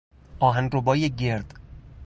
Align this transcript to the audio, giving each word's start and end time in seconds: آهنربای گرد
آهنربای 0.39 1.09
گرد 1.09 1.57